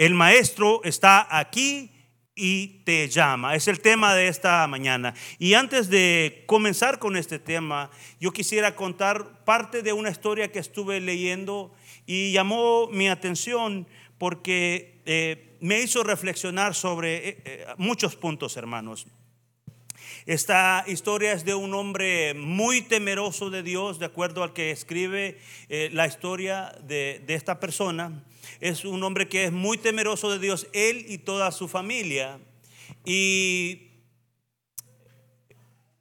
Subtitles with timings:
[0.00, 1.90] El maestro está aquí
[2.34, 3.54] y te llama.
[3.54, 5.12] Es el tema de esta mañana.
[5.38, 10.58] Y antes de comenzar con este tema, yo quisiera contar parte de una historia que
[10.58, 11.74] estuve leyendo
[12.06, 13.86] y llamó mi atención
[14.16, 19.06] porque eh, me hizo reflexionar sobre eh, eh, muchos puntos, hermanos.
[20.24, 25.38] Esta historia es de un hombre muy temeroso de Dios, de acuerdo al que escribe
[25.68, 28.24] la historia de, de esta persona
[28.58, 32.40] es un hombre que es muy temeroso de Dios, él y toda su familia.
[33.04, 33.90] Y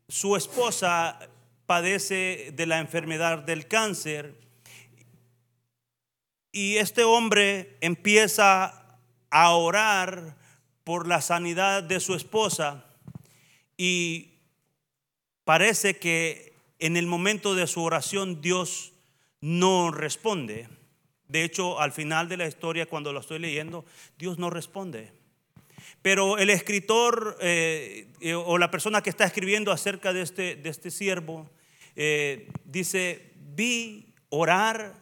[0.08, 1.20] su esposa
[1.66, 4.36] padece de la enfermedad del cáncer.
[6.52, 8.98] Y este hombre empieza
[9.30, 10.36] a orar
[10.84, 12.86] por la sanidad de su esposa
[13.78, 14.32] y
[15.44, 18.94] parece que en el momento de su oración Dios
[19.42, 20.68] no responde.
[21.30, 23.86] De hecho, al final de la historia, cuando lo estoy leyendo,
[24.18, 25.14] Dios no responde.
[26.02, 30.70] Pero el escritor eh, eh, o la persona que está escribiendo acerca de este, de
[30.70, 31.50] este siervo
[31.96, 34.96] eh, dice, vi orar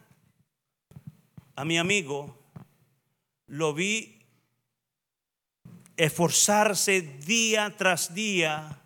[1.55, 2.37] a mi amigo,
[3.47, 4.25] lo vi
[5.95, 8.81] esforzarse día tras día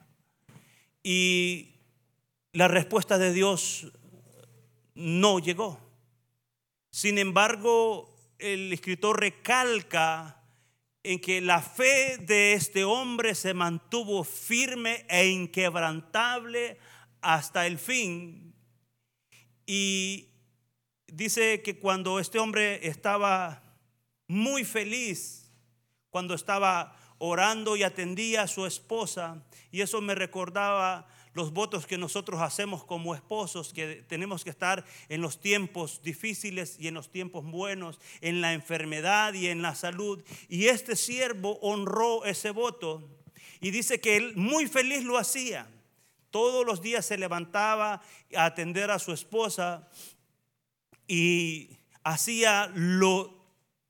[1.04, 1.74] y
[2.54, 3.92] la respuesta de Dios
[4.94, 5.91] no llegó.
[6.92, 10.44] Sin embargo, el escritor recalca
[11.04, 16.78] en que la fe de este hombre se mantuvo firme e inquebrantable
[17.22, 18.54] hasta el fin.
[19.66, 20.28] Y
[21.08, 23.64] dice que cuando este hombre estaba
[24.28, 25.50] muy feliz,
[26.10, 31.98] cuando estaba orando y atendía a su esposa, y eso me recordaba los votos que
[31.98, 37.10] nosotros hacemos como esposos, que tenemos que estar en los tiempos difíciles y en los
[37.10, 40.22] tiempos buenos, en la enfermedad y en la salud.
[40.50, 43.08] Y este siervo honró ese voto
[43.62, 45.70] y dice que él muy feliz lo hacía.
[46.32, 48.02] Todos los días se levantaba
[48.36, 49.90] a atender a su esposa
[51.08, 53.34] y hacía lo,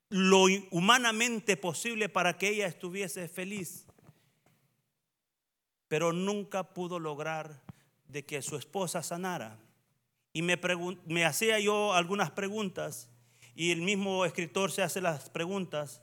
[0.09, 3.85] lo humanamente posible para que ella estuviese feliz
[5.91, 7.59] pero nunca pudo lograr
[8.07, 9.59] de que su esposa sanara.
[10.31, 10.57] Y me,
[11.05, 13.09] me hacía yo algunas preguntas
[13.55, 16.01] y el mismo escritor se hace las preguntas,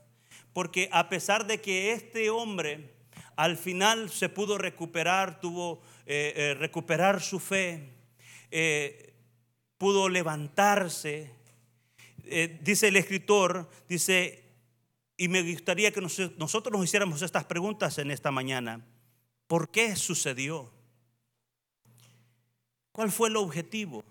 [0.53, 2.93] porque a pesar de que este hombre
[3.35, 7.89] al final se pudo recuperar, tuvo eh, eh, recuperar su fe,
[8.51, 9.15] eh,
[9.79, 11.31] pudo levantarse,
[12.61, 14.43] dice el escritor, dice,
[15.17, 18.85] y me gustaría que nosotros nos hiciéramos estas preguntas en esta mañana.
[19.49, 20.71] ¿Por qué sucedió?
[22.91, 24.03] ¿Cuál fue el objetivo?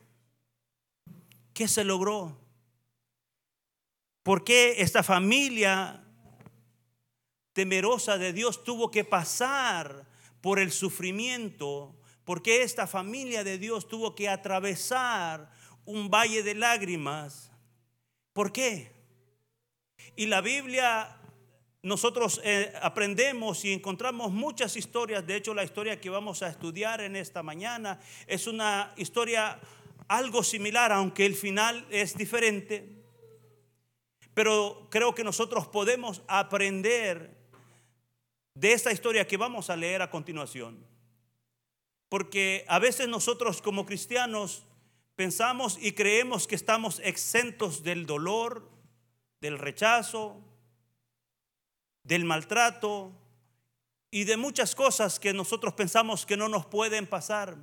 [1.54, 2.36] ¿Qué se logró?
[4.24, 6.04] ¿Por qué esta familia
[7.52, 10.08] temerosa de Dios tuvo que pasar
[10.40, 11.94] por el sufrimiento?
[12.24, 15.52] ¿Por qué esta familia de Dios tuvo que atravesar
[15.84, 17.52] un valle de lágrimas?
[18.32, 18.92] ¿Por qué?
[20.16, 21.17] Y la Biblia
[21.82, 25.26] nosotros eh, aprendemos y encontramos muchas historias.
[25.26, 29.60] De hecho, la historia que vamos a estudiar en esta mañana es una historia
[30.08, 33.04] algo similar, aunque el final es diferente.
[34.34, 37.36] Pero creo que nosotros podemos aprender
[38.54, 40.84] de esta historia que vamos a leer a continuación.
[42.08, 44.64] Porque a veces nosotros como cristianos
[45.14, 48.68] pensamos y creemos que estamos exentos del dolor,
[49.40, 50.42] del rechazo,
[52.04, 53.12] del maltrato
[54.10, 57.56] y de muchas cosas que nosotros pensamos que no nos pueden pasar.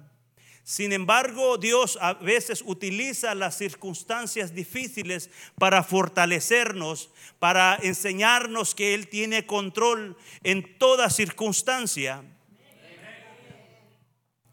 [0.63, 5.29] Sin embargo, Dios a veces utiliza las circunstancias difíciles
[5.59, 12.23] para fortalecernos, para enseñarnos que Él tiene control en toda circunstancia.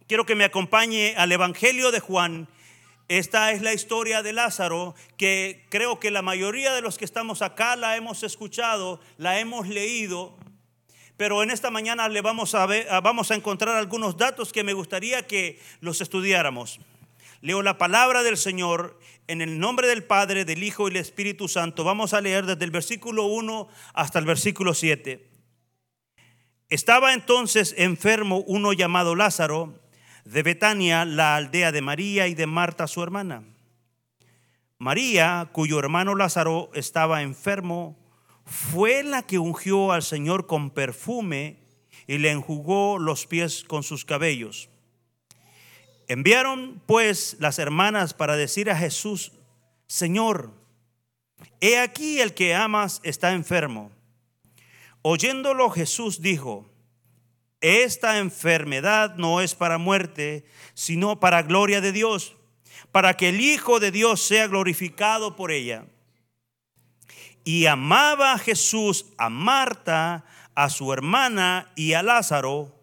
[0.06, 2.46] Quiero que me acompañe al Evangelio de Juan
[3.08, 7.42] esta es la historia de Lázaro que creo que la mayoría de los que estamos
[7.42, 10.36] acá la hemos escuchado, la hemos leído,
[11.16, 14.72] pero en esta mañana le vamos a, ver, vamos a encontrar algunos datos que me
[14.72, 16.80] gustaría que los estudiáramos.
[17.42, 21.48] Leo la palabra del Señor en el nombre del Padre, del Hijo y del Espíritu
[21.48, 21.84] Santo.
[21.84, 25.28] Vamos a leer desde el versículo 1 hasta el versículo 7.
[26.70, 29.81] Estaba entonces enfermo uno llamado Lázaro
[30.24, 33.44] de Betania, la aldea de María y de Marta, su hermana.
[34.78, 37.96] María, cuyo hermano Lázaro estaba enfermo,
[38.44, 41.58] fue la que ungió al Señor con perfume
[42.06, 44.68] y le enjugó los pies con sus cabellos.
[46.08, 49.32] Enviaron pues las hermanas para decir a Jesús,
[49.86, 50.52] Señor,
[51.60, 53.92] he aquí el que amas está enfermo.
[55.02, 56.71] Oyéndolo Jesús dijo,
[57.62, 60.44] esta enfermedad no es para muerte,
[60.74, 62.36] sino para gloria de Dios,
[62.90, 65.86] para que el Hijo de Dios sea glorificado por ella.
[67.44, 70.24] Y amaba a Jesús a Marta,
[70.54, 72.78] a su hermana y a Lázaro.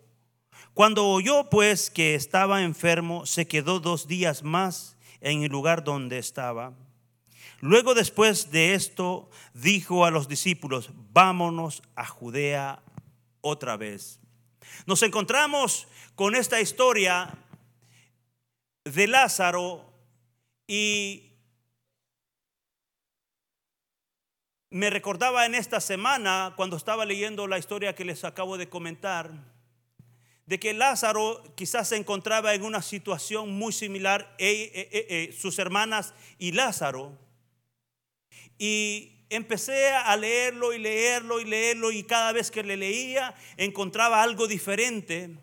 [0.73, 6.17] Cuando oyó pues que estaba enfermo, se quedó dos días más en el lugar donde
[6.17, 6.73] estaba.
[7.59, 12.81] Luego después de esto dijo a los discípulos, vámonos a Judea
[13.41, 14.18] otra vez.
[14.85, 17.37] Nos encontramos con esta historia
[18.83, 19.93] de Lázaro
[20.67, 21.33] y
[24.69, 29.31] me recordaba en esta semana cuando estaba leyendo la historia que les acabo de comentar
[30.49, 35.59] de que Lázaro quizás se encontraba en una situación muy similar, eh, eh, eh, sus
[35.59, 37.15] hermanas y Lázaro.
[38.57, 44.23] Y empecé a leerlo y leerlo y leerlo y cada vez que le leía encontraba
[44.23, 45.37] algo diferente.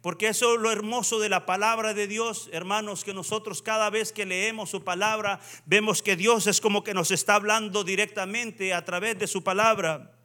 [0.00, 4.12] Porque eso es lo hermoso de la palabra de Dios, hermanos, que nosotros cada vez
[4.12, 8.84] que leemos su palabra vemos que Dios es como que nos está hablando directamente a
[8.84, 10.18] través de su palabra.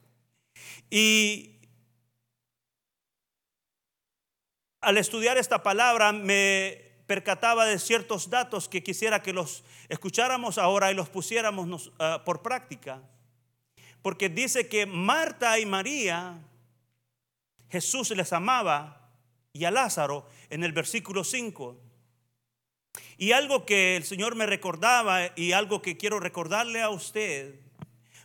[0.90, 1.60] Y
[4.80, 10.92] al estudiar esta palabra me percataba de ciertos datos que quisiera que los escucháramos ahora
[10.92, 13.02] y los pusiéramos ah, por práctica.
[14.02, 16.38] Porque dice que Marta y María,
[17.70, 19.10] Jesús les amaba
[19.54, 21.80] y a Lázaro en el versículo 5.
[23.16, 27.58] Y algo que el Señor me recordaba y algo que quiero recordarle a usted,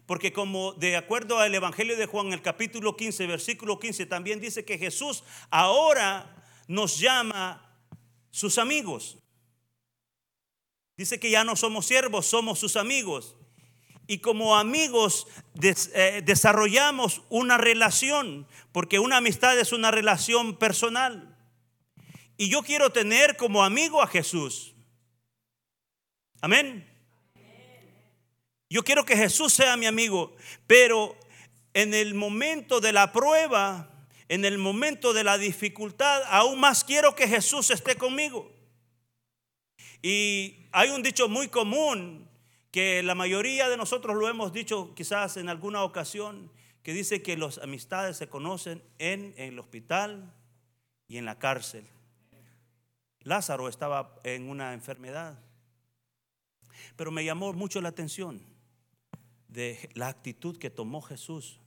[0.05, 4.65] porque como de acuerdo al Evangelio de Juan, el capítulo 15, versículo 15, también dice
[4.65, 6.35] que Jesús ahora
[6.67, 7.72] nos llama
[8.33, 9.19] sus amigos.
[10.97, 13.37] Dice que ya no somos siervos, somos sus amigos.
[14.07, 15.27] Y como amigos
[15.61, 21.37] eh, desarrollamos una relación, porque una amistad es una relación personal.
[22.35, 24.73] Y yo quiero tener como amigo a Jesús.
[26.41, 26.89] Amén.
[28.67, 30.35] Yo quiero que Jesús sea mi amigo,
[30.65, 31.15] pero
[31.75, 33.92] en el momento de la prueba,
[34.33, 38.51] en el momento de la dificultad, aún más quiero que Jesús esté conmigo.
[40.01, 42.27] Y hay un dicho muy común
[42.71, 46.51] que la mayoría de nosotros lo hemos dicho quizás en alguna ocasión,
[46.81, 50.33] que dice que las amistades se conocen en, el hospital
[51.07, 51.85] y en la cárcel.
[53.19, 55.37] Lázaro estaba en una enfermedad,
[56.95, 58.41] pero me llamó mucho la atención
[59.47, 61.59] de la actitud que tomó Jesús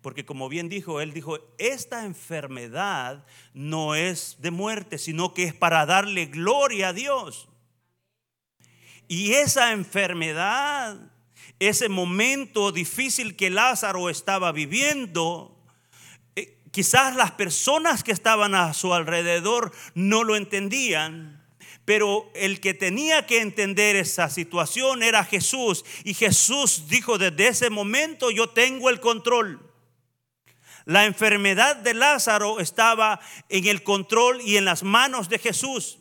[0.00, 5.54] porque como bien dijo, él dijo, esta enfermedad no es de muerte, sino que es
[5.54, 7.48] para darle gloria a Dios.
[9.08, 10.98] Y esa enfermedad,
[11.58, 15.58] ese momento difícil que Lázaro estaba viviendo,
[16.36, 21.38] eh, quizás las personas que estaban a su alrededor no lo entendían.
[21.84, 25.86] Pero el que tenía que entender esa situación era Jesús.
[26.04, 29.67] Y Jesús dijo, desde ese momento yo tengo el control.
[30.88, 33.20] La enfermedad de Lázaro estaba
[33.50, 35.98] en el control y en las manos de Jesús.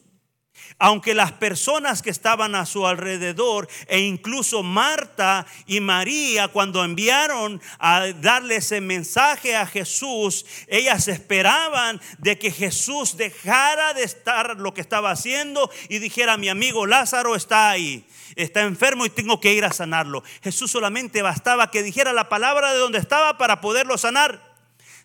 [0.80, 7.62] Aunque las personas que estaban a su alrededor e incluso Marta y María cuando enviaron
[7.80, 14.74] a darle ese mensaje a Jesús, ellas esperaban de que Jesús dejara de estar lo
[14.74, 19.54] que estaba haciendo y dijera, mi amigo Lázaro está ahí, está enfermo y tengo que
[19.54, 20.24] ir a sanarlo.
[20.42, 24.47] Jesús solamente bastaba que dijera la palabra de donde estaba para poderlo sanar.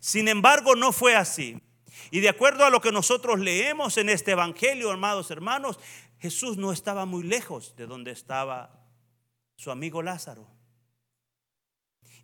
[0.03, 1.63] Sin embargo, no fue así.
[2.11, 5.79] Y de acuerdo a lo que nosotros leemos en este Evangelio, hermanos, hermanos,
[6.19, 8.85] Jesús no estaba muy lejos de donde estaba
[9.55, 10.49] su amigo Lázaro.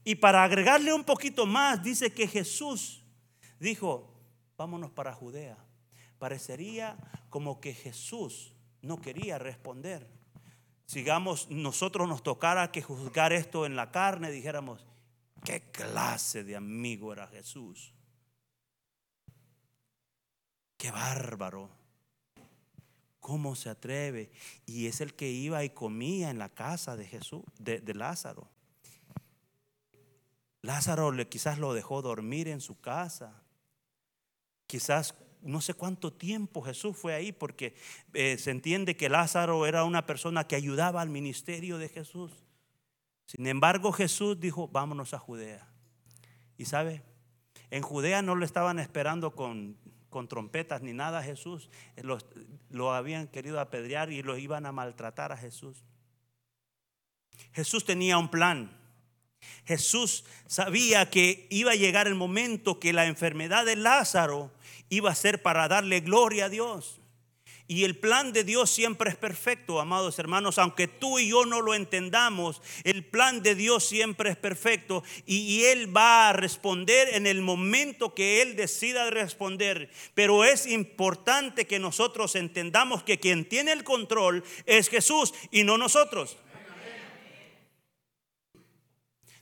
[0.03, 3.05] Y para agregarle un poquito más, dice que Jesús
[3.61, 4.13] dijo,
[4.57, 5.57] vámonos para Judea.
[6.19, 6.97] Parecería
[7.31, 10.11] como que Jesús no quería responder.
[10.85, 14.88] Sigamos, nosotros nos tocara que juzgar esto en la carne, dijéramos,
[15.45, 17.95] ¿Qué clase de amigo era Jesús?
[20.77, 21.69] Qué bárbaro.
[23.21, 24.31] ¿Cómo se atreve?
[24.65, 28.49] Y es el que iba y comía en la casa de Jesús, de, Lázaro.
[30.63, 33.43] Lázaro quizás lo dejó dormir en su casa.
[34.67, 37.75] Quizás no sé cuánto tiempo Jesús fue ahí, porque
[38.15, 42.33] eh, se entiende que Lázaro era una persona que ayudaba al ministerio de Jesús.
[43.29, 45.69] Sin embargo, Jesús dijo, vámonos a Judea.
[46.57, 47.03] Y sabe,
[47.69, 49.77] en Judea no lo estaban esperando con,
[50.29, 51.69] trompetas ni nada a Jesús.
[52.71, 55.85] lo habían querido apedrear y lo iban a maltratar a Jesús.
[57.53, 58.75] Jesús tenía un plan.
[59.67, 64.51] Jesús sabía que iba a llegar el momento que la enfermedad de Lázaro
[64.89, 67.03] iba a ser para darle gloria a Dios.
[67.71, 71.61] Y el plan de Dios siempre es perfecto, amados hermanos, aunque tú y yo no
[71.61, 77.27] lo entendamos, el plan de Dios siempre es perfecto y, Él va a responder en
[77.27, 79.91] el momento que Él decida responder.
[80.15, 85.77] Pero es importante que nosotros entendamos que quien tiene el control es Jesús y no
[85.77, 86.39] nosotros.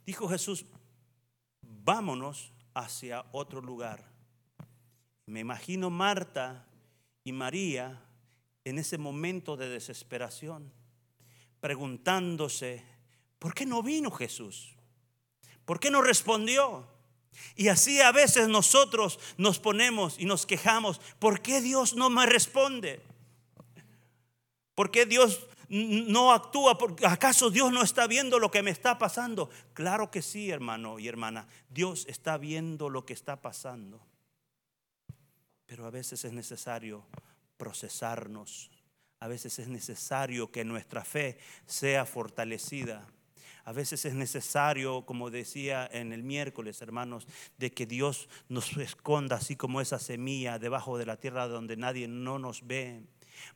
[0.04, 0.66] Dijo Jesús,
[1.62, 4.02] vámonos hacia otro lugar.
[5.26, 6.66] Me imagino Marta
[7.22, 8.02] y María
[8.66, 10.72] en ese momento de desesperación,
[11.60, 12.82] preguntándose,
[13.38, 14.74] ¿por qué no vino Jesús?
[15.64, 16.84] ¿Por qué no respondió?
[17.54, 22.26] Y así a veces nosotros nos ponemos y nos quejamos, ¿por qué Dios no me
[22.26, 23.00] responde?
[24.74, 26.76] ¿Por qué Dios no actúa?
[27.04, 29.48] ¿Acaso Dios no está viendo lo que me está pasando?
[29.74, 31.46] Claro que sí, hermano y hermana.
[31.70, 34.04] Dios está viendo lo que está pasando.
[35.66, 37.06] Pero a veces es necesario
[37.56, 38.70] procesarnos.
[39.20, 43.06] A veces es necesario que nuestra fe sea fortalecida.
[43.64, 47.26] A veces es necesario, como decía en el miércoles, hermanos,
[47.58, 52.06] de que Dios nos esconda así como esa semilla debajo de la tierra donde nadie
[52.06, 53.02] no nos ve,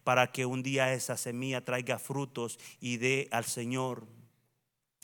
[0.03, 4.07] para que un día esa semilla traiga frutos y dé al Señor.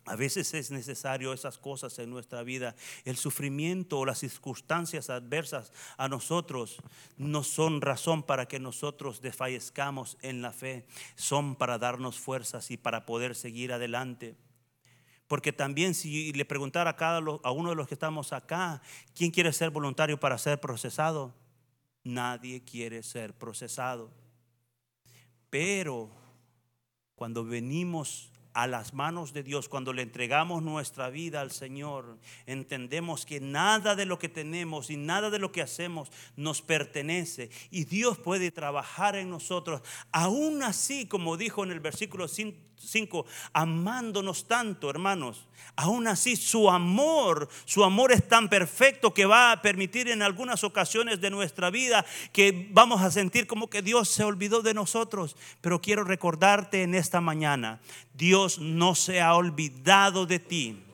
[0.07, 2.77] A veces es necesario esas cosas en nuestra vida.
[3.05, 6.77] El sufrimiento o las circunstancias adversas a nosotros
[7.17, 10.87] no son razón para que nosotros desfallezcamos en la fe.
[11.17, 14.37] Son para darnos fuerzas y para poder seguir adelante.
[15.27, 18.81] Porque también si le preguntara a, cada, a uno de los que estamos acá,
[19.13, 21.35] ¿quién quiere ser voluntario para ser procesado?
[22.05, 24.13] Nadie quiere ser procesado.
[25.51, 26.13] Pero
[27.17, 33.27] cuando venimos a las manos de Dios, cuando le entregamos nuestra vida al Señor, entendemos
[33.27, 37.51] que nada de lo que tenemos y nada de lo que hacemos nos pertenece.
[37.71, 43.27] Y Dios puede trabajar en nosotros, aún así, como dijo en el versículo 5 5,
[43.53, 45.47] amándonos tanto, hermanos.
[45.75, 50.65] Aún así, su amor, su amor es tan perfecto que va a permitir en algunas
[50.65, 55.37] ocasiones de nuestra vida que vamos a sentir como que Dios se olvidó de nosotros.
[55.61, 57.81] Pero quiero recordarte en esta mañana,
[58.15, 60.86] Dios no se ha olvidado de ti.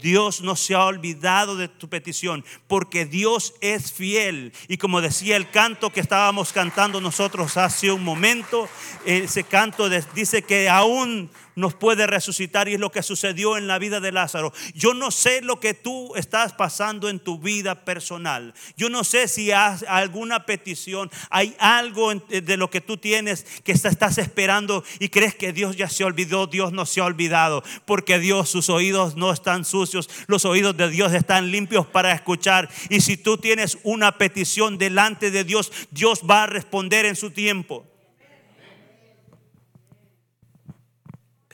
[0.00, 4.52] Dios no se ha olvidado de tu petición, porque Dios es fiel.
[4.68, 8.68] Y como decía el canto que estábamos cantando nosotros hace un momento,
[9.04, 13.80] ese canto dice que aún nos puede resucitar y es lo que sucedió en la
[13.80, 14.52] vida de Lázaro.
[14.74, 18.54] Yo no sé lo que tú estás pasando en tu vida personal.
[18.76, 23.72] Yo no sé si hay alguna petición, hay algo de lo que tú tienes que
[23.72, 26.46] estás esperando y crees que Dios ya se olvidó.
[26.46, 30.88] Dios no se ha olvidado porque Dios, sus oídos no están sucios, los oídos de
[30.88, 32.68] Dios están limpios para escuchar.
[32.88, 37.32] Y si tú tienes una petición delante de Dios, Dios va a responder en su
[37.32, 37.84] tiempo.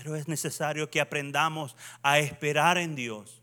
[0.04, 3.40] Pero es necesario que aprendamos a esperar en Dios.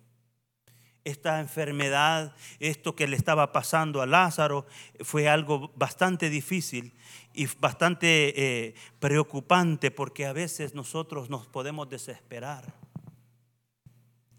[1.04, 4.68] Esta enfermedad, esto que le estaba pasando a Lázaro,
[5.00, 6.94] fue algo bastante difícil
[7.34, 12.76] y bastante eh, preocupante porque a veces nosotros nos podemos desesperar.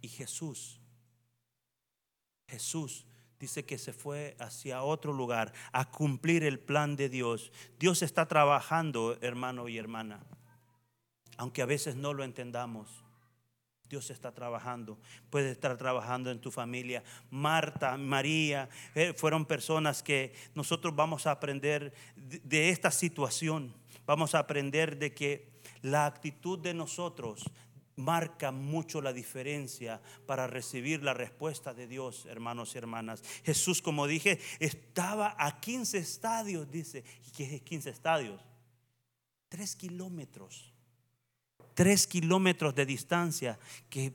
[0.01, 0.81] Y Jesús,
[2.47, 3.05] Jesús
[3.41, 7.51] dice que se fue hacia otro lugar a cumplir el plan de Dios.
[7.81, 10.25] Dios está trabajando, hermano y hermana
[11.43, 12.89] aunque a veces no lo entendamos.
[13.89, 14.97] Dios está trabajando,
[15.29, 17.03] puede estar trabajando en tu familia.
[17.31, 23.75] Marta, María, eh, fueron personas que nosotros vamos a aprender de, esta situación.
[24.07, 25.49] Vamos a aprender de que
[25.81, 27.43] la actitud de nosotros
[27.97, 33.25] marca mucho la diferencia para recibir la respuesta de Dios, hermanos y hermanas.
[33.43, 37.03] Jesús, como dije, estaba a 15 estadios, dice.
[37.27, 38.41] ¿Y qué es 15 estadios?
[39.49, 40.72] Tres kilómetros
[41.75, 44.13] tres kilómetros de distancia, que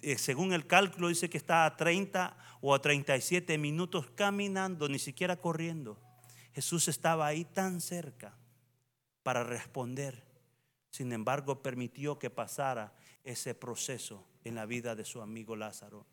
[0.00, 4.98] eh, según el cálculo dice que está a 30 o a 37 minutos caminando, ni
[4.98, 5.98] siquiera corriendo.
[6.54, 8.36] Jesús estaba ahí tan cerca
[9.22, 10.22] para responder.
[10.90, 16.06] Sin embargo, permitió que pasara ese proceso en la vida de su amigo Lázaro.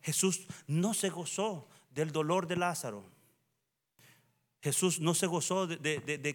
[0.00, 3.04] Jesús no se gozó del dolor de Lázaro.
[4.64, 5.78] Jesús no se gozó de,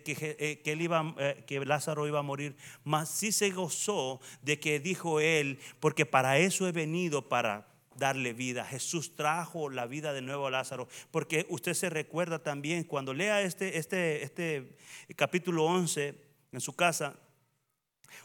[0.03, 6.37] que, Lázaro iba a morir, mas sí se gozó de que dijo él, porque para
[6.37, 8.65] eso he venido, para darle vida.
[8.65, 13.41] Jesús trajo la vida de nuevo a Lázaro, porque usted se recuerda también, cuando lea
[13.41, 14.77] este, este, este
[15.15, 16.13] capítulo 11
[16.51, 17.15] en su casa,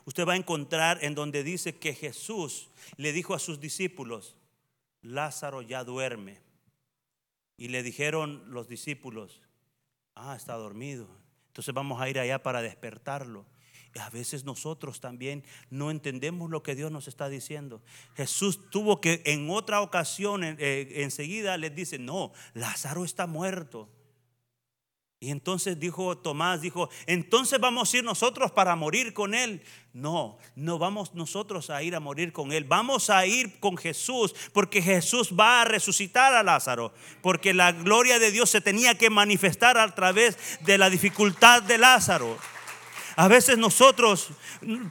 [0.04, 2.68] usted va a encontrar en donde dice que Jesús
[2.98, 4.36] le dijo a sus discípulos,
[5.00, 6.42] Lázaro ya duerme.
[7.56, 9.40] Y le dijeron los discípulos,
[10.14, 11.08] ah, está dormido.
[11.48, 13.46] Entonces vamos a ir allá para despertarlo.
[13.94, 17.80] Y a veces nosotros también no entendemos lo que Dios nos está diciendo.
[18.16, 23.88] Jesús tuvo que en otra ocasión eh, enseguida les dice, no, Lázaro está muerto.
[25.24, 29.62] Y entonces dijo Tomás, dijo, entonces vamos a ir nosotros para morir con él.
[29.94, 32.64] No, no vamos nosotros a ir a morir con él.
[32.64, 36.92] Vamos a ir con Jesús porque Jesús va a resucitar a Lázaro.
[37.22, 41.78] Porque la gloria de Dios se tenía que manifestar a través de la dificultad de
[41.78, 42.36] Lázaro.
[43.16, 44.28] A veces nosotros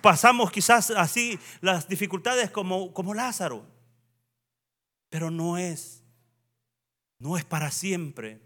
[0.02, 3.68] pasamos quizás así las dificultades como, como Lázaro.
[5.12, 6.04] Pero no es,
[7.20, 8.42] no es para siempre.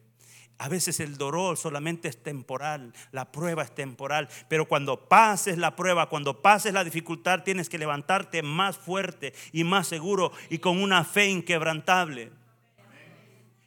[0.60, 5.76] A veces el dolor solamente es temporal, la prueba es temporal, pero cuando pases la
[5.76, 10.82] prueba, cuando pases la dificultad, tienes que levantarte más fuerte y más seguro y con
[10.82, 12.32] una fe inquebrantable.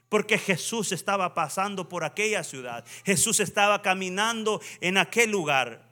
[0.09, 5.89] Porque Jesús estaba pasando por aquella ciudad, Jesús estaba caminando en aquel lugar.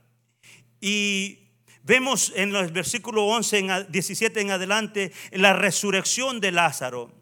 [0.81, 1.52] Y
[1.85, 7.18] vemos en el versículo 11, en 17 en adelante, la resurrección de Lázaro.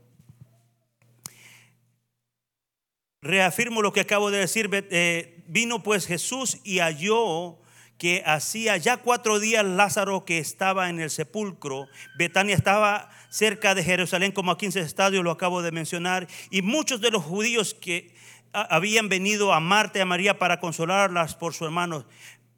[3.26, 4.70] Reafirmo lo que acabo de decir.
[4.72, 7.58] Eh, vino pues Jesús y halló
[7.98, 11.86] que hacía ya cuatro días Lázaro que estaba en el sepulcro.
[12.18, 16.28] Betania estaba cerca de Jerusalén, como a 15 estadios, lo acabo de mencionar.
[16.50, 18.14] Y muchos de los judíos que
[18.52, 22.06] habían venido a Marta y a María para consolarlas por su hermano.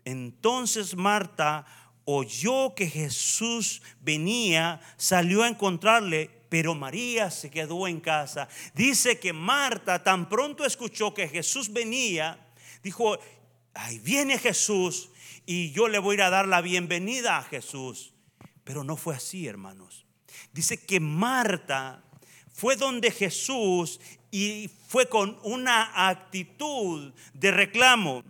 [0.05, 1.67] Entonces Marta
[2.05, 8.49] oyó que Jesús venía, salió a encontrarle pero María se quedó en casa.
[8.75, 12.53] Dice que Marta tan pronto escuchó que Jesús venía,
[12.83, 13.19] dijo,
[13.75, 15.11] ahí viene Jesús
[15.47, 18.13] y yo le voy a a dar la bienvenida a Jesús.
[18.65, 20.05] Pero no fue así, hermanos.
[20.53, 22.05] Dice que Marta
[22.53, 24.01] fue donde Jesús
[24.31, 28.25] y fue con una actitud de reclamo.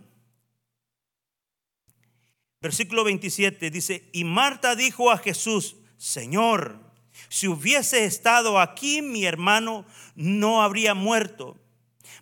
[2.61, 6.88] Versículo 27 dice, y Marta dijo a Jesús, Señor,
[7.29, 11.57] si hubiese estado aquí mi hermano, no habría muerto.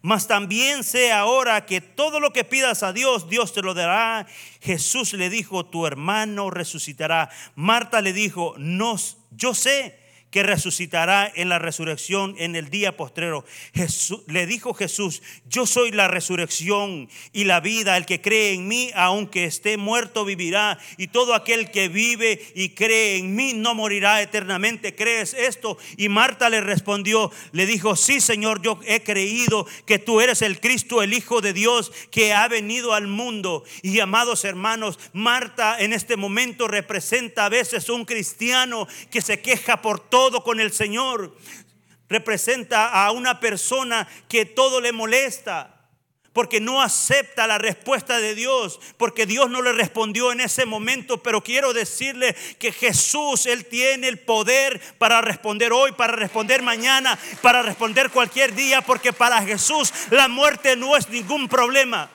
[0.02, 4.28] Mas también sé ahora que todo lo que pidas a Dios, Dios te lo dará.
[4.62, 7.30] Jesús le dijo, tu hermano resucitará.
[7.56, 8.96] Marta le dijo, no,
[9.32, 13.46] yo sé que resucitará en la resurrección en el día postrero.
[13.74, 18.68] Jesús, le dijo Jesús, yo soy la resurrección y la vida, el que cree en
[18.68, 23.74] mí, aunque esté muerto, vivirá, y todo aquel que vive y cree en mí no
[23.74, 24.96] morirá eternamente.
[24.96, 25.78] ¿Crees esto?
[25.96, 30.60] Y Marta le respondió, le dijo, sí Señor, yo he creído que tú eres el
[30.60, 33.64] Cristo, el Hijo de Dios, que ha venido al mundo.
[33.82, 39.82] Y amados hermanos, Marta en este momento representa a veces un cristiano que se queja
[39.82, 41.38] por todo todo con el Señor.
[42.10, 45.76] Representa a una persona que todo le molesta
[46.34, 51.22] porque no acepta la respuesta de Dios, porque Dios no le respondió en ese momento,
[51.22, 57.18] pero quiero decirle que Jesús, Él tiene el poder para responder hoy, para responder mañana,
[57.44, 62.10] para responder cualquier día, porque para Jesús la muerte no es ningún problema.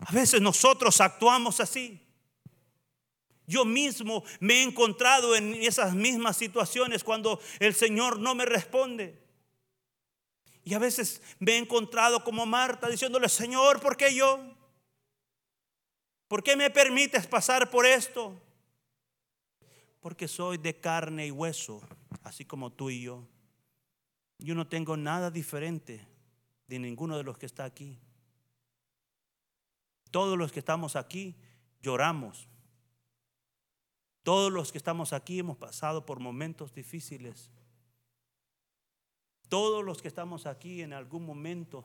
[0.00, 2.07] A veces nosotros actuamos así.
[3.48, 9.18] Yo mismo me he encontrado en esas mismas situaciones cuando el Señor no me responde.
[10.64, 14.38] Y a veces me he encontrado como Marta diciéndole, Señor, ¿por qué yo?
[16.28, 18.38] ¿Por qué me permites pasar por esto?
[20.00, 21.80] Porque soy de carne y hueso,
[22.22, 23.26] así como tú y yo.
[24.36, 26.06] Yo no tengo nada diferente
[26.66, 27.98] de ninguno de los que está aquí.
[30.10, 31.34] Todos los que estamos aquí
[31.80, 32.46] lloramos,
[34.22, 37.50] todos los que estamos aquí hemos pasado por momentos difíciles.
[39.48, 41.84] Todos los que estamos aquí en algún momento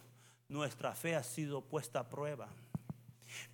[0.50, 2.50] nuestra fe ha sido puesta a prueba.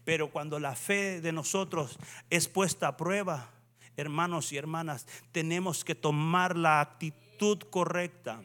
[0.04, 1.98] Pero cuando la fe de nosotros
[2.30, 3.52] es puesta a prueba,
[3.96, 8.42] hermanos y hermanas, tenemos que tomar la actitud correcta.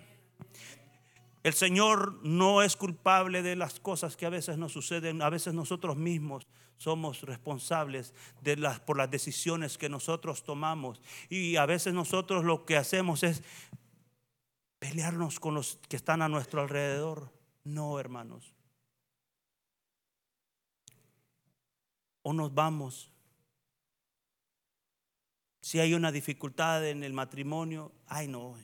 [1.45, 5.53] El Señor no es culpable de las cosas que a veces nos suceden, a veces
[5.53, 6.47] nosotros mismos
[6.79, 8.15] somos responsables
[8.87, 11.03] por las decisiones que nosotros tomamos.
[11.29, 13.43] Y a veces nosotros lo que hacemos es
[14.79, 17.31] pelearnos con los que están a nuestro alrededor.
[17.63, 18.55] No, hermanos.
[22.23, 23.11] O nos vamos.
[25.61, 28.57] Si hay una dificultad en el matrimonio, ay no,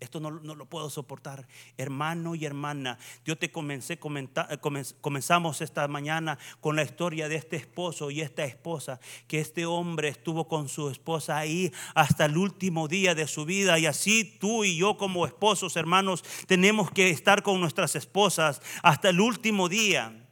[0.00, 1.46] Esto no, lo puedo soportar.
[1.78, 4.60] Hermano y hermana, yo te comencé, comentar,
[5.00, 10.08] comenzamos esta mañana con la historia de este esposo y esta esposa, que este hombre
[10.08, 13.78] estuvo con su esposa ahí hasta el último día de su vida.
[13.78, 19.10] Y así tú y yo como esposos, hermanos, tenemos que estar con nuestras esposas hasta
[19.10, 20.23] el último día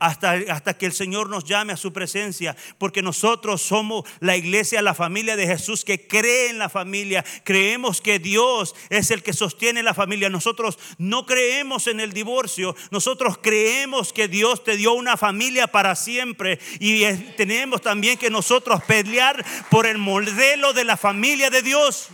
[0.00, 4.82] hasta, hasta que el Señor nos llame a su presencia, porque nosotros somos la iglesia,
[4.82, 9.32] la familia de Jesús que cree en la familia, creemos que Dios es el que
[9.32, 14.94] sostiene la familia, nosotros no creemos en el divorcio, nosotros creemos que Dios te dio
[14.94, 16.58] una familia para siempre.
[16.78, 17.04] Y
[17.36, 22.08] tenemos también que nosotros pelear por el modelo de la familia de Dios.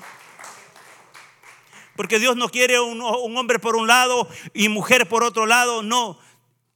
[1.95, 5.83] Porque Dios no quiere un, un, hombre por un lado y mujer por otro lado.
[5.83, 6.19] No,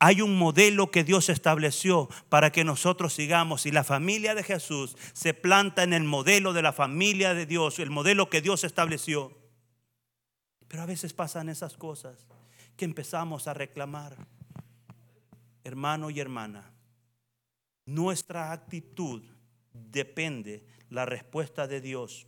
[0.02, 4.96] hay un modelo que Dios estableció para que nosotros sigamos y la familia de Jesús
[5.12, 9.36] se planta en el modelo de la familia de Dios, el modelo que Dios estableció.
[10.68, 12.26] Pero a veces pasan esas cosas
[12.78, 14.16] que empezamos a reclamar.
[15.64, 16.72] Hermano y hermana,
[17.84, 19.22] nuestra actitud
[19.74, 22.26] depende la respuesta de Dios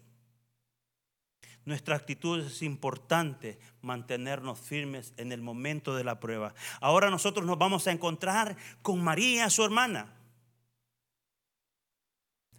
[1.64, 6.54] nuestra actitud es importante mantenernos firmes en el momento de la prueba.
[6.80, 10.12] Ahora nosotros nos vamos a encontrar con María, su hermana.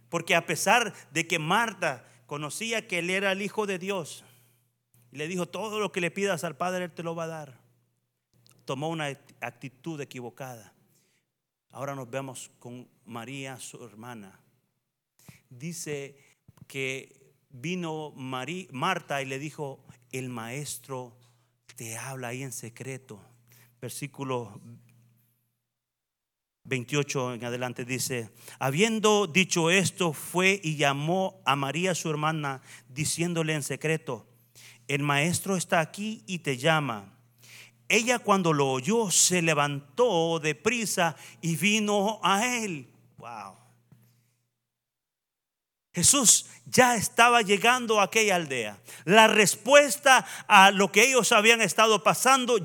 [0.08, 4.24] Porque a pesar de que Marta conocía que él era el Hijo de Dios,
[5.14, 7.28] y le dijo, todo lo que le pidas al Padre, Él te lo va a
[7.28, 7.60] dar,
[8.64, 10.74] tomó una actitud equivocada.
[11.70, 14.40] Ahora nos vemos con María, su hermana.
[15.50, 16.18] Dice
[16.66, 17.23] que
[17.54, 21.16] vino Marta y le dijo, el maestro
[21.76, 23.20] te habla ahí en secreto.
[23.80, 24.60] Versículo
[26.64, 33.54] 28 en adelante dice, habiendo dicho esto, fue y llamó a María su hermana, diciéndole
[33.54, 34.26] en secreto,
[34.88, 37.18] el maestro está aquí y te llama.
[37.88, 42.88] Ella cuando lo oyó se levantó de prisa y vino a él.
[43.18, 43.63] Wow.
[45.94, 48.78] Jesús ya estaba llegando a aquella aldea.
[49.04, 52.58] La respuesta a lo que ellos habían estado pasando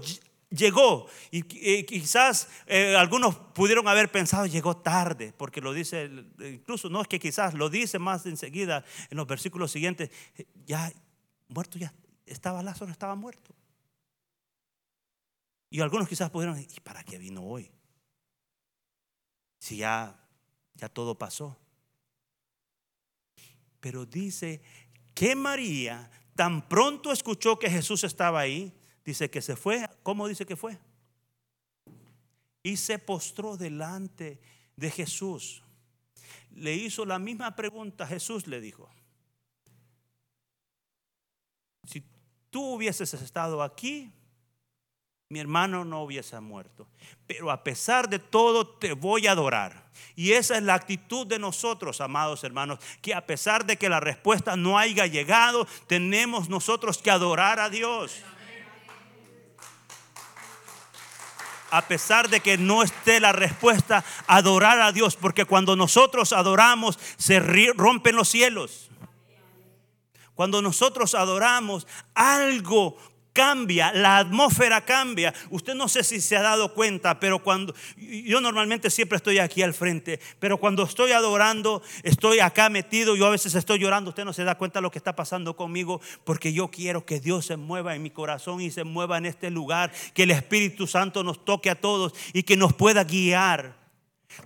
[0.50, 1.08] llegó.
[1.30, 1.44] Y,
[1.84, 7.20] quizás eh, algunos pudieron haber pensado, llegó tarde, porque lo dice, incluso no es que
[7.20, 10.10] quizás, lo dice más enseguida en los versículos siguientes,
[10.66, 10.92] ya
[11.50, 11.94] muerto, ya
[12.26, 13.54] estaba Lázaro, estaba muerto.
[15.70, 17.72] Y algunos quizás pudieron, ¿y para qué vino hoy?
[19.60, 20.20] Si ya,
[20.74, 21.56] ya todo pasó.
[23.80, 24.62] Pero dice
[25.14, 29.90] que María tan pronto escuchó que Jesús estaba ahí, dice que se fue.
[30.04, 30.78] ¿Cómo dice que fue?
[32.64, 34.40] Y se postró delante
[34.76, 35.64] de Jesús.
[36.52, 38.08] Le hizo la misma pregunta.
[38.08, 38.90] Jesús le dijo,
[41.86, 42.04] si
[42.50, 44.14] tú hubieses estado aquí,
[45.32, 46.88] mi hermano no hubiese muerto.
[47.28, 49.88] Pero a pesar de todo te voy a adorar.
[50.16, 54.00] Y esa es la actitud de nosotros, amados hermanos, que a pesar de que la
[54.00, 58.24] respuesta no haya llegado, tenemos nosotros que adorar a Dios.
[61.72, 66.98] a pesar de que no esté la respuesta, adorar a Dios, porque cuando nosotros adoramos
[67.18, 67.40] se
[67.76, 68.90] rompen los cielos.
[70.34, 72.98] Cuando nosotros adoramos, algo
[73.40, 75.34] cambia, la atmósfera cambia.
[75.50, 79.62] Usted no sé si se ha dado cuenta, pero cuando yo normalmente siempre estoy aquí
[79.62, 84.26] al frente, pero cuando estoy adorando, estoy acá metido, yo a veces estoy llorando, usted
[84.26, 87.46] no se da cuenta de lo que está pasando conmigo, porque yo quiero que Dios
[87.46, 91.24] se mueva en mi corazón y se mueva en este lugar, que el Espíritu Santo
[91.24, 93.78] nos toque a todos y que nos pueda guiar.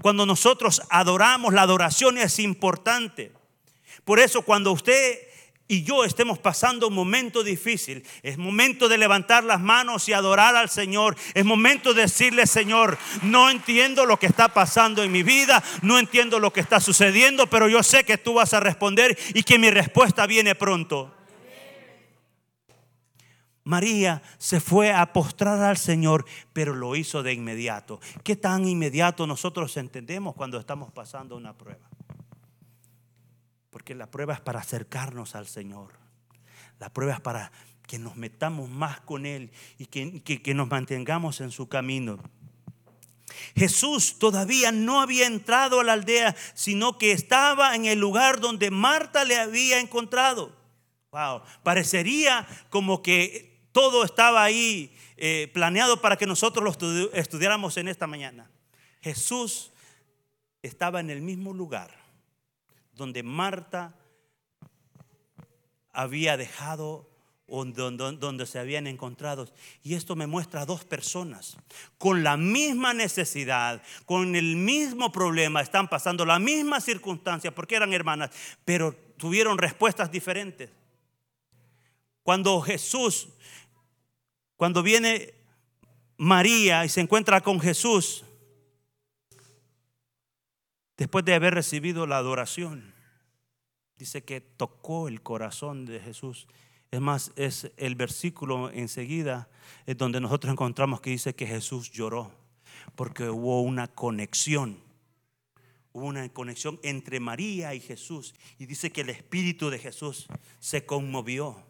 [0.03, 3.31] Cuando nosotros adoramos, la adoración es importante.
[4.05, 5.32] Por eso cuando usted
[5.67, 10.55] y yo estemos pasando un momento difícil, es momento de levantar las manos y adorar
[10.55, 11.15] al Señor.
[11.33, 15.97] Es momento de decirle, Señor, no entiendo lo que está pasando en mi vida, no
[15.97, 19.57] entiendo lo que está sucediendo, pero yo sé que tú vas a responder y que
[19.57, 21.15] mi respuesta viene pronto.
[23.63, 28.01] María se fue a postrar al Señor, pero lo hizo de inmediato.
[28.23, 31.92] ¿Qué tan inmediato nosotros entendemos cuando estamos pasando una prueba?
[33.73, 35.93] Porque la prueba es para acercarnos al Señor.
[36.79, 37.51] La prueba es para
[37.87, 42.19] que nos metamos más con Él y que, que, nos mantengamos en su camino.
[43.55, 48.69] Jesús todavía no había entrado a la aldea, sino que estaba en el lugar donde
[48.69, 50.55] Marta le había encontrado.
[51.11, 57.87] Wow, parecería como que todo estaba ahí eh, planeado para que nosotros lo estudiáramos en
[57.87, 58.51] esta mañana.
[59.01, 59.71] Jesús
[60.61, 62.02] estaba en el mismo lugar
[62.93, 63.95] donde Marta
[65.91, 67.13] había dejado
[67.47, 69.47] donde, se habían encontrado.
[69.83, 71.57] Y esto me muestra a dos personas
[71.97, 77.93] con la misma necesidad, con el mismo problema, están pasando la misma circunstancia, porque eran
[77.93, 78.31] hermanas,
[78.65, 80.71] pero tuvieron respuestas diferentes.
[82.23, 83.27] Cuando Jesús,
[84.55, 85.33] cuando viene
[86.17, 88.23] María y se encuentra con Jesús,
[91.03, 92.93] después de haber recibido la adoración,
[93.97, 96.47] dice que tocó el corazón de Jesús
[96.93, 99.49] es más, es el versículo enseguida
[99.87, 102.31] es donde nosotros encontramos que dice que Jesús lloró
[102.95, 104.77] porque hubo una conexión.
[105.91, 108.35] Hubo una conexión entre María y Jesús.
[108.59, 110.27] Y dice que el Espíritu de Jesús
[110.59, 111.65] se conmovió.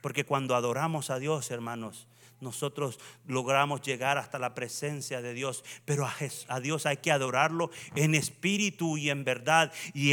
[0.00, 2.08] Porque cuando adoramos a Dios, hermanos,
[2.40, 5.64] nosotros logramos llegar hasta la presencia de Dios.
[5.84, 6.06] Pero
[6.48, 9.72] a, Dios hay que adorarlo en espíritu y en verdad.
[9.94, 10.10] Y,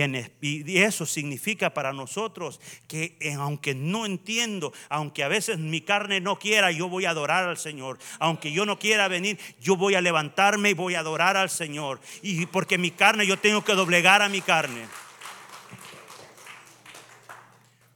[0.77, 6.37] eso significa para nosotros que eh, aunque no entiendo, aunque a veces mi carne no
[6.39, 7.97] quiera, yo voy a adorar al Señor.
[8.19, 11.99] Aunque yo no quiera venir, yo voy a levantarme y voy a adorar al Señor.
[12.21, 14.85] Y porque mi carne, yo tengo que doblegar a mi carne.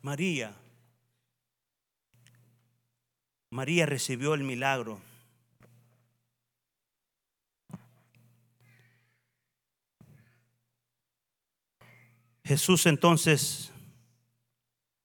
[0.02, 0.61] María
[3.52, 5.02] María recibió el milagro.
[12.46, 13.74] Jesús entonces,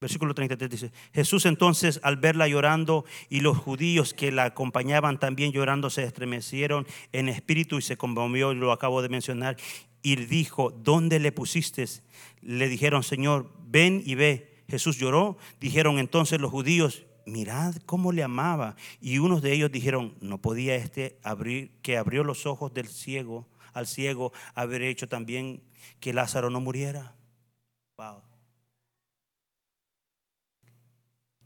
[0.01, 5.51] versículo 33 dice, Jesús entonces al verla llorando y los judíos que la acompañaban también
[5.51, 9.57] llorando se estremecieron en espíritu y se conmovió, lo acabo de mencionar,
[10.03, 11.85] y dijo, ¿dónde le pusiste?
[12.43, 14.63] Le dijeron, Señor, ven y ve.
[14.69, 15.37] Jesús lloró.
[15.61, 18.77] Dijeron entonces los judíos, mirad cómo le amaba.
[19.01, 23.47] Y unos de ellos dijeron, no podía este abrir, que abrió los ojos del ciego,
[23.75, 25.63] al ciego, haber hecho también
[26.01, 27.15] que Lázaro no muriera.
[27.99, 28.23] Wow.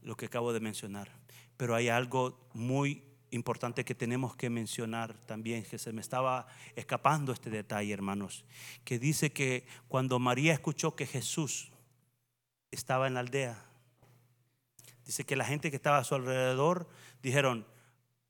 [0.01, 1.11] Lo que acabo de mencionar.
[1.57, 7.31] Pero hay algo muy importante que tenemos que mencionar también, que se me estaba escapando
[7.31, 8.45] este detalle, hermanos,
[8.83, 11.71] que dice que cuando María escuchó que Jesús
[12.71, 13.70] estaba en la aldea,
[15.11, 16.87] Dice que la gente que estaba a su alrededor
[17.21, 17.67] dijeron,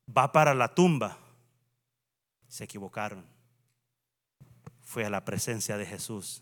[0.09, 1.15] va para la tumba.
[2.47, 3.23] Se equivocaron.
[4.81, 6.41] Fue a la presencia de Jesús.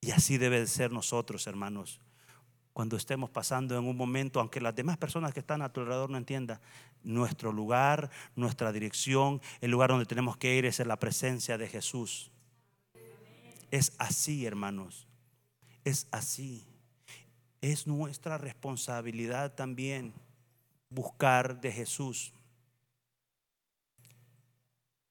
[0.00, 2.00] Y así debe de ser nosotros, hermanos.
[2.72, 6.10] Cuando estemos pasando en un momento, aunque las demás personas que están a tu alrededor
[6.10, 6.60] no entiendan,
[7.02, 11.66] nuestro lugar, nuestra dirección, el lugar donde tenemos que ir es en la presencia de
[11.66, 12.30] Jesús.
[13.72, 15.08] Es así, hermanos.
[15.82, 16.68] Es así
[17.60, 20.14] es nuestra responsabilidad también
[20.90, 22.32] buscar de Jesús.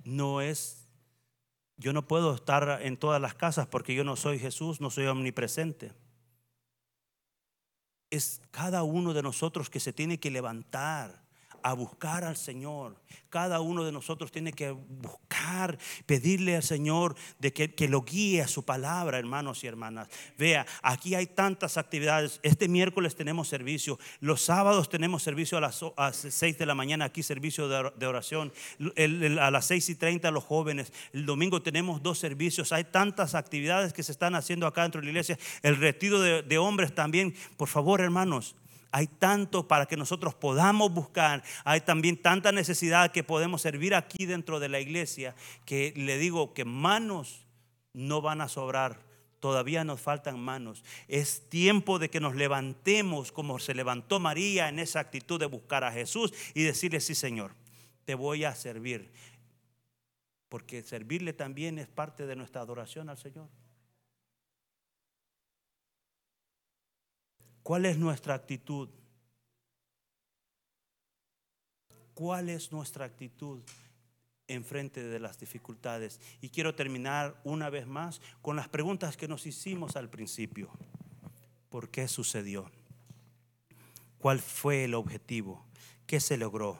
[0.03, 0.88] No es,
[1.75, 5.05] yo no puedo estar en todas las casas porque yo no soy Jesús, no soy
[5.07, 5.91] omnipresente.
[8.10, 11.27] Es cada uno de nosotros que se tiene que levantar
[11.63, 12.96] a buscar al Señor.
[13.30, 18.48] Cada uno de nosotros tiene que buscar, pedirle al Señor de que, lo guíe a
[18.48, 20.08] su palabra, hermanos y hermanas.
[20.38, 22.39] Vea, aquí hay tantas actividades.
[22.43, 24.00] Este miércoles tenemos servicio.
[24.20, 28.54] Los sábados tenemos servicio a las, a 6 de la mañana, aquí servicio de oración.
[29.39, 30.93] a las 6 y 30 los jóvenes.
[31.13, 32.72] El domingo tenemos dos servicios.
[32.72, 35.38] Hay tantas actividades que se están haciendo acá dentro de la iglesia.
[35.63, 37.36] El retiro de hombres también.
[37.58, 38.56] Por favor, hermanos,
[38.91, 41.43] hay tanto para que nosotros podamos buscar.
[41.63, 46.54] Hay también tanta necesidad que podemos servir aquí dentro de la iglesia que le digo
[46.54, 47.45] que manos
[47.93, 49.06] no van a sobrar.
[49.39, 50.84] Todavía nos faltan manos.
[51.08, 55.84] Es tiempo de que nos levantemos como se levantó María en esa actitud de buscar
[55.84, 57.54] a Jesús y decirle, sí Señor,
[58.06, 59.12] te voy a servir.
[60.50, 63.47] Porque servirle también es parte de nuestra adoración al Señor.
[67.67, 68.88] ¿Cuál es nuestra actitud?
[72.13, 73.60] ¿Cuál es nuestra actitud
[74.47, 76.21] en frente de las dificultades?
[76.39, 80.69] Y quiero terminar una vez más con las preguntas que nos hicimos al principio.
[81.67, 82.71] ¿Por qué sucedió?
[84.17, 85.65] ¿Cuál fue el objetivo?
[86.06, 86.80] ¿Qué se logró?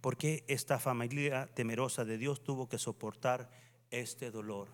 [0.00, 3.50] ¿Por qué esta familia temerosa de Dios tuvo que soportar
[3.90, 4.68] este dolor?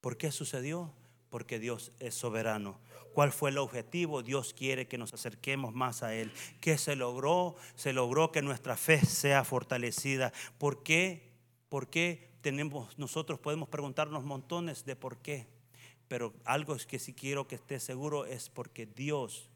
[0.00, 0.92] ¿Por qué sucedió?
[1.32, 2.78] Porque Dios es soberano.
[3.14, 4.22] ¿Cuál fue el objetivo?
[4.22, 6.30] Dios quiere que nos acerquemos más a Él.
[6.60, 7.56] ¿Qué se logró?
[7.74, 10.30] Se logró que nuestra fe sea fortalecida.
[10.58, 11.32] ¿Por qué?
[11.70, 15.46] ¿Por qué tenemos, nosotros podemos preguntarnos montones de por qué?
[16.06, 19.48] Pero algo es que sí quiero que esté seguro es porque Dios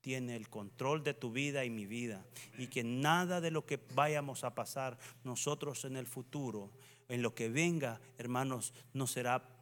[0.00, 2.26] tiene el control de tu vida y mi vida.
[2.58, 6.72] Y que nada de lo que vayamos a pasar nosotros en el futuro,
[7.08, 9.59] en lo que venga, hermanos, no será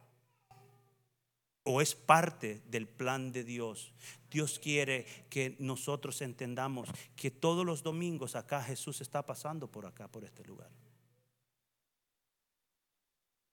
[1.63, 3.93] o es parte del plan de Dios.
[4.29, 10.07] Dios quiere que nosotros entendamos que todos los domingos acá Jesús está pasando por acá,
[10.07, 10.71] por este lugar.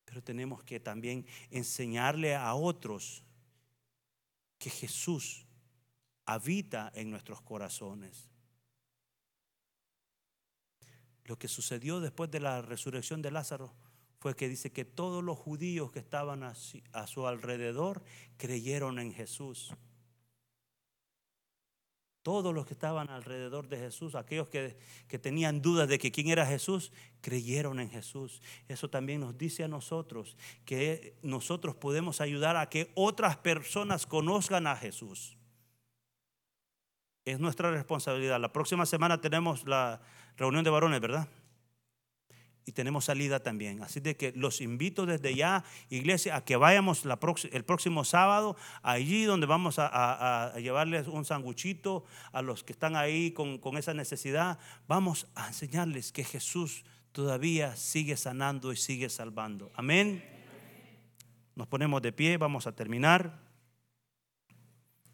[0.05, 3.23] Pero tenemos que también enseñarle a otros
[4.59, 5.47] que Jesús
[6.25, 8.31] habita en nuestros corazones.
[11.25, 13.75] Lo que sucedió después de la resurrección de Lázaro
[14.27, 18.03] fue que dice que todos los judíos que estaban a, su alrededor
[18.37, 19.73] creyeron en Jesús.
[22.23, 26.27] Todos los que estaban alrededor de Jesús, aquellos que, que, tenían dudas de que quién
[26.27, 28.43] era Jesús, creyeron en Jesús.
[28.67, 34.67] Eso también nos dice a nosotros que nosotros podemos ayudar a que otras personas conozcan
[34.67, 35.37] a Jesús.
[37.25, 38.41] Es nuestra responsabilidad.
[38.41, 40.01] La próxima semana tenemos la
[40.37, 41.29] reunión de varones, ¿verdad?
[42.67, 43.81] Y tenemos salida también.
[43.83, 49.25] Así de que los invito desde ya, iglesia, a que vayamos el próximo sábado allí
[49.25, 54.59] donde vamos a, llevarles un sanguchito a los que están ahí con, con esa necesidad.
[54.89, 59.71] Vamos a enseñarles que Jesús todavía sigue sanando y sigue salvando.
[59.77, 60.25] Amén.
[61.55, 63.47] Nos ponemos de pie, vamos a terminar.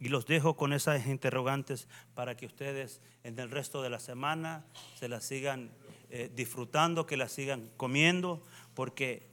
[0.01, 4.65] Y los dejo con esas interrogantes para que ustedes en el resto de la semana
[4.97, 5.71] se las sigan
[6.15, 8.43] eh, disfrutando, que la sigan comiendo,
[8.75, 9.31] porque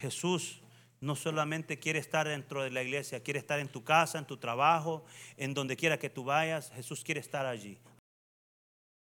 [0.00, 0.62] Jesús
[0.98, 4.38] no solamente quiere estar dentro de la iglesia, quiere estar en tu casa, en tu
[4.38, 5.04] trabajo,
[5.36, 7.78] en donde quiera que tú vayas, Jesús quiere estar allí.